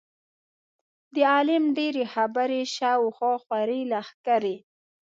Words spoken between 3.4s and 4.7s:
خورې لښکرې.